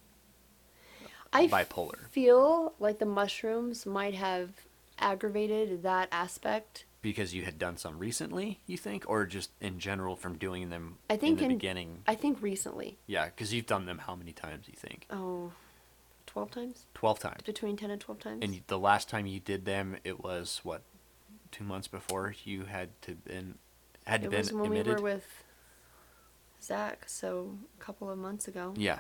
[1.32, 2.10] I bipolar?
[2.10, 4.50] feel like the mushrooms might have
[5.00, 6.86] aggravated that aspect.
[7.04, 10.98] Because you had done some recently, you think, or just in general from doing them
[11.10, 11.98] I think in the in- beginning?
[12.08, 12.98] I think recently.
[13.06, 14.68] Yeah, because you've done them how many times?
[14.68, 15.52] You think Oh,
[16.26, 16.86] 12 times?
[16.96, 17.44] twelve times.
[17.46, 18.40] Between 10 and 12 times?
[18.42, 20.82] And the last time you did them, it was what
[21.52, 23.60] two months before you had to been
[24.08, 24.88] had it been was when emitted.
[24.88, 25.44] we were with
[26.62, 28.74] Zach, so a couple of months ago.
[28.78, 29.00] yeah,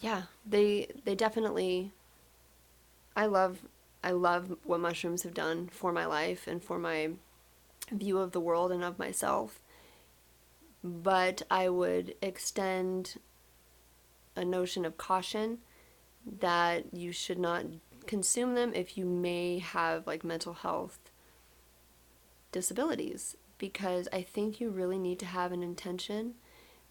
[0.00, 1.92] Yeah, they they definitely.
[3.16, 3.58] I love
[4.02, 7.10] I love what mushrooms have done for my life and for my
[7.90, 9.60] view of the world and of myself.
[10.82, 13.18] But I would extend
[14.34, 15.58] a notion of caution
[16.26, 17.64] that you should not
[18.06, 20.98] consume them if you may have like mental health
[22.50, 26.34] disabilities because I think you really need to have an intention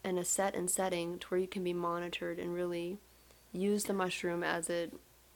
[0.04, 2.98] and a set and setting to where you can be monitored and really
[3.52, 4.94] use the mushroom as it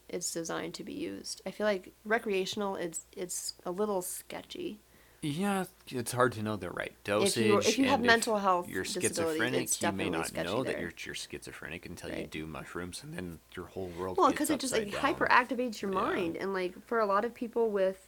[0.09, 1.41] it's designed to be used.
[1.45, 4.79] I feel like recreational it's it's a little sketchy.
[5.21, 7.37] Yeah, it's hard to know the right dosage.
[7.37, 10.93] If you if you have mental health you're schizophrenic, you may not know that you're
[11.03, 14.17] you're schizophrenic until you do mushrooms, and then your whole world.
[14.17, 15.15] Well, because it just like down.
[15.15, 16.01] hyperactivates your Yeah.
[16.01, 18.07] mind, and like for a lot of people with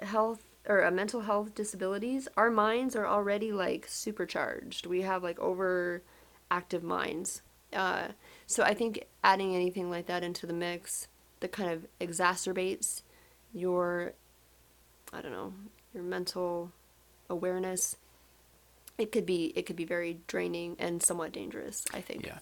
[0.00, 4.86] health or uh, mental health disabilities, our minds are already like supercharged.
[4.86, 7.42] We have like overactive minds.
[7.72, 8.08] Uh,
[8.52, 11.08] so I think adding anything like that into the mix
[11.40, 13.02] that kind of exacerbates
[13.52, 14.12] your,
[15.12, 15.52] I don't know,
[15.94, 16.72] your mental
[17.28, 17.96] awareness.
[18.98, 21.84] It could be it could be very draining and somewhat dangerous.
[21.92, 22.26] I think.
[22.26, 22.38] Yeah.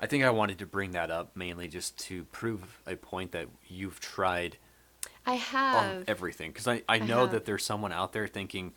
[0.00, 3.48] I think I wanted to bring that up mainly just to prove a point that
[3.68, 4.56] you've tried
[5.26, 6.04] I on have.
[6.06, 7.32] everything because I, I I know have.
[7.32, 8.72] that there's someone out there thinking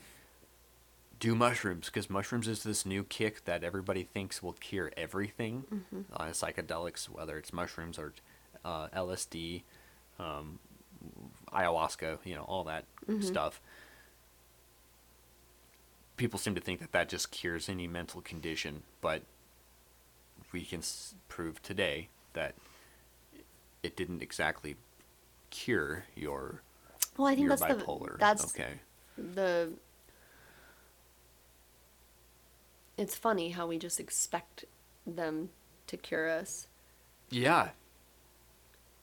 [1.21, 6.01] do mushrooms because mushrooms is this new kick that everybody thinks will cure everything Mm-hmm.
[6.13, 8.13] uh, psychedelics whether it's mushrooms or
[8.65, 9.61] uh, lsd
[10.19, 10.59] um,
[11.53, 13.21] ayahuasca you know all that Mm-hmm.
[13.21, 13.61] stuff
[16.17, 19.23] people seem to think that that just cures any mental condition but
[20.51, 22.55] we can s- prove today that
[23.83, 24.75] it didn't exactly
[25.49, 26.61] cure your
[27.17, 28.13] well, I think that's bipolar.
[28.13, 28.73] the that's okay.
[29.17, 29.71] the
[33.01, 34.65] it's funny how we just expect
[35.05, 35.49] them
[35.87, 36.67] to cure us.
[37.29, 37.69] Yeah.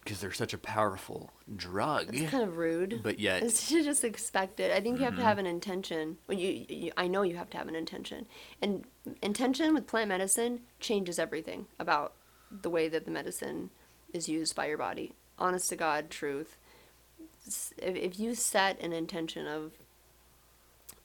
[0.04, 2.14] Because they're such a powerful drug.
[2.14, 3.00] It's kind of rude.
[3.02, 4.70] But yet, It's to just expect it.
[4.72, 5.24] I think you have to Mhm.
[5.24, 6.18] have an intention.
[6.26, 8.26] Well, you, you, I know you have to have an intention,
[8.62, 8.84] and
[9.20, 12.14] intention with plant medicine changes everything about
[12.50, 13.70] the way that the medicine
[14.14, 15.12] is used by your body.
[15.38, 16.56] Honest to God, truth.
[17.46, 19.72] If, if you set an intention of,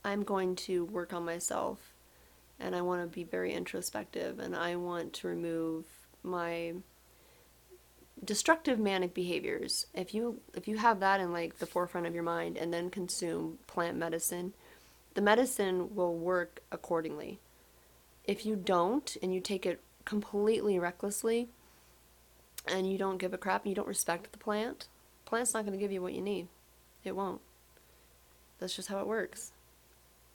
[0.05, 1.92] I'm going to work on myself,
[2.63, 5.85] and I want to be very introspective, and I want to remove
[6.23, 6.73] my
[8.23, 9.87] destructive manic behaviors.
[9.93, 12.89] If you if you have that in like the forefront of your mind and then
[12.89, 14.53] consume plant medicine
[15.13, 17.39] the medicine will work accordingly.
[18.23, 21.49] If you don't and you take it completely recklessly
[22.67, 24.87] and you don't give a crap and you don't respect the plant
[25.25, 26.47] plant's not going to give you what you need.
[27.03, 27.41] It won't.
[28.59, 29.51] That's just how it works.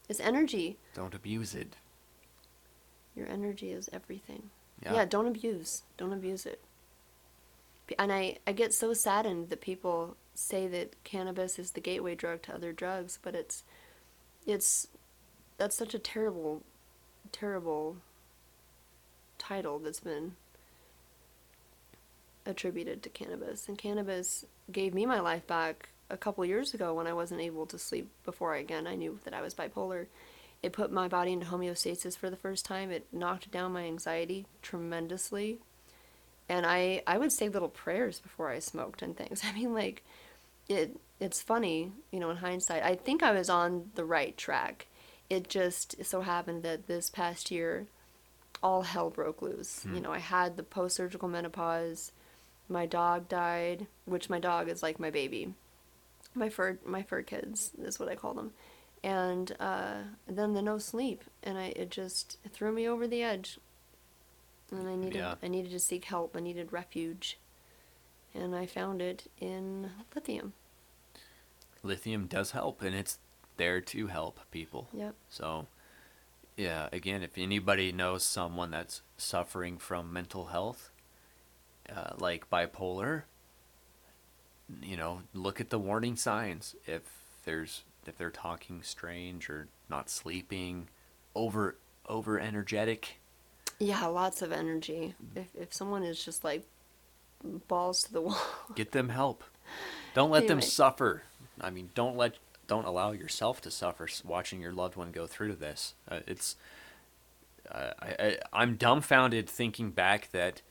[0.09, 0.77] It's energy.
[0.95, 1.77] Don't abuse it.
[3.19, 4.51] Your energy is everything
[4.83, 4.95] Yeah.
[4.95, 5.83] yeah, don't abuse.
[5.97, 6.61] Don't abuse it.
[7.99, 12.43] And I, I get so saddened that people say that cannabis is the gateway drug
[12.43, 13.65] to other drugs, but it's
[14.47, 14.89] it's
[15.57, 16.63] that's such a terrible
[17.33, 17.97] terrible
[19.39, 20.37] title that's been
[22.47, 23.69] attributed to cannabis.
[23.69, 27.67] And cannabis gave me my life back a couple years ago when I wasn't able
[27.67, 30.07] to sleep before again I knew that I was bipolar.
[30.63, 32.91] It put my body into homeostasis for the first time.
[32.91, 35.61] It knocked down my anxiety tremendously.
[36.49, 39.43] And I I would say little prayers before I smoked and things.
[39.49, 40.05] I mean like
[40.69, 42.83] it it's funny, you know, in hindsight.
[42.83, 44.87] I think I was on the right track.
[45.29, 47.87] It just so happened that this past year
[48.63, 49.83] all hell broke loose.
[49.83, 49.95] Hmm.
[49.95, 52.13] You know, I had the post-surgical menopause.
[52.69, 55.55] My dog died, which my dog is like my baby.
[56.35, 58.53] My fur my fur kids is what I call them.
[59.05, 63.23] And uh, then the no sleep, and I it just it threw me over the
[63.23, 63.59] edge.
[64.71, 65.35] And I needed Yeah.
[65.43, 66.37] I needed to seek help.
[66.37, 67.39] I needed refuge,
[68.35, 70.53] and I found it in lithium.
[71.83, 73.19] Lithium does help, and it's
[73.57, 74.89] there to help people.
[74.93, 75.15] Yep.
[75.31, 75.69] So,
[76.57, 80.91] yeah, again, if anybody knows someone that's suffering from mental health,
[81.89, 83.23] uh, like bipolar,
[84.83, 86.75] you know, look at the warning signs.
[86.85, 87.03] If
[87.45, 90.89] there's if they're talking strange or not sleeping,
[91.35, 93.21] over over energetic,
[93.79, 95.15] Yeah, lots of energy.
[95.35, 96.65] If if someone is just like
[97.69, 98.41] balls to the wall,
[98.75, 99.45] get them help.
[100.15, 101.23] Don't let them suffer.
[101.61, 102.35] I mean, don't let
[102.67, 105.95] don't allow yourself to suffer watching your loved one go through this.
[106.09, 106.57] Uh, it's
[107.71, 110.63] uh, I, I I'm dumbfounded thinking back that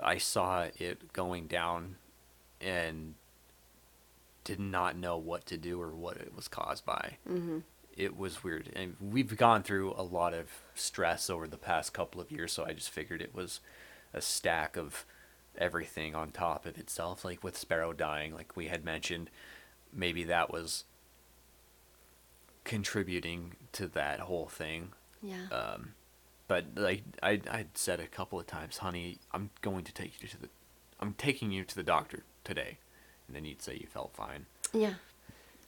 [0.00, 1.96] I saw it going down
[2.60, 3.14] and
[4.44, 7.16] did not know what to do or what it was caused by.
[7.26, 7.60] hmm
[7.96, 12.20] It was weird, and we've gone through a lot of stress over the past couple
[12.20, 12.52] of years.
[12.52, 13.60] So I just figured it was
[14.12, 15.04] a stack of
[15.56, 17.24] everything on top of itself.
[17.24, 19.30] Like with Sparrow dying, like we had mentioned,
[19.92, 20.84] maybe that was
[22.64, 24.92] contributing to that whole thing.
[25.22, 25.94] yeah, Um,
[26.48, 30.28] but like I I said a couple of times, honey, I'm going to take you
[30.28, 30.48] to the,
[31.00, 32.78] I'm taking you to the doctor today,"
[33.26, 34.46] and then you'd say you felt fine.
[34.72, 34.94] Yeah.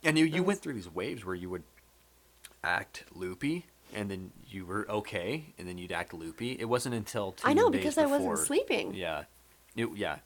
[0.04, 1.64] And you you went through these waves where you would
[2.62, 6.52] act loopy, and then you were okay, and then you'd act loopy.
[6.58, 8.94] It wasn't until two I know days because I wasn't before- sleeping.
[8.94, 9.24] Yeah,
[9.74, 10.18] it, yeah.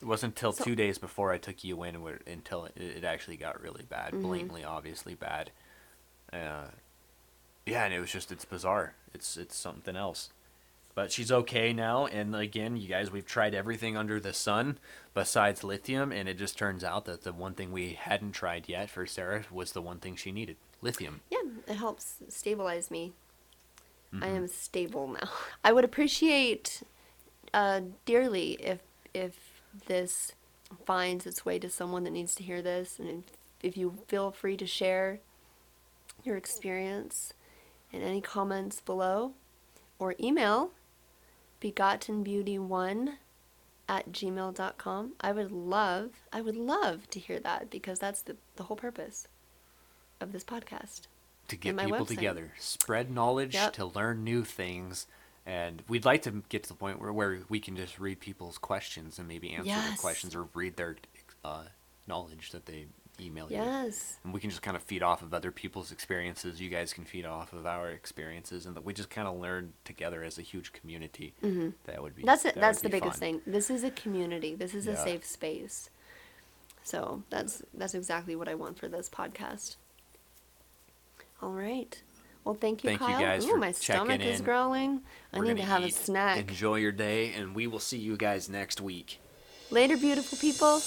[0.00, 3.04] It wasn't until So- two days before I took you in where, until it, it
[3.04, 4.22] actually got really bad, Mhm.
[4.22, 5.52] blatantly, obviously bad.
[6.32, 6.68] Uh,
[7.66, 8.94] yeah, and it was just it's bizarre.
[9.14, 10.30] It's it's something else.
[10.94, 14.78] But she's okay now, and again, you guys, we've tried everything under the sun
[15.14, 18.90] besides lithium, and it just turns out that the one thing we hadn't tried yet
[18.90, 21.20] for Sarah was the one thing she needed: lithium.
[21.30, 23.12] Yeah, it helps stabilize me.
[24.20, 24.36] I Mhm.
[24.36, 25.30] am stable now.
[25.64, 26.82] I would appreciate
[27.54, 28.80] uh, dearly if
[29.14, 30.32] if this
[30.84, 33.24] finds its way to someone that needs to hear this, and if,
[33.62, 35.20] if you feel free to share
[36.22, 37.32] your experience
[37.92, 39.32] and any comments below,
[39.98, 40.70] or email
[41.62, 43.14] begottenbeauty1
[43.88, 45.12] at gmail.com.
[45.20, 49.28] I would love, I would love to hear that because that's the, the whole purpose
[50.20, 51.02] of this podcast.
[51.48, 52.08] to get people website.
[52.08, 53.72] together, spread knowledge, Yep.
[53.74, 55.06] to learn new things,
[55.44, 58.56] and we'd like to get to the point where, where we can just read people's
[58.58, 60.96] questions and maybe answer their questions or read their
[61.44, 61.64] uh,
[62.06, 62.86] knowledge that they
[63.20, 63.56] email you.
[63.56, 64.18] Yes.
[64.24, 66.60] And we can just kind of feed off of other people's experiences.
[66.60, 69.72] You guys can feed off of our experiences, and that we just kind of learn
[69.84, 71.34] together as a huge community.
[71.40, 72.54] hmm That would be That's it.
[72.54, 73.20] that That's the biggest fun.
[73.20, 73.40] thing.
[73.46, 74.54] This is a community.
[74.54, 75.90] This is a safe space.
[76.84, 79.76] So that's that's exactly what I want for this podcast.
[81.40, 82.00] All right.
[82.44, 83.20] Well, thank you, Thank you Kyle.
[83.20, 84.44] guys Ooh, for my stomach is in.
[84.44, 85.00] growling.
[85.32, 86.38] I We're need to have a snack.
[86.38, 89.20] Enjoy your day, and we will see you guys next week.
[89.70, 90.80] Later, beautiful people.